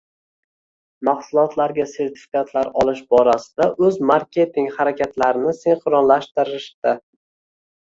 mahsulotlarga 1.09 1.85
sertifikatlar 1.91 2.71
olish 2.85 3.03
borasida 3.15 3.69
o‘z 3.89 4.01
marketing 4.13 4.73
harakatlarini 4.81 5.55
sinxronlashtirishdi. 5.61 6.99